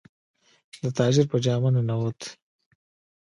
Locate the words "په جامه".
1.31-1.69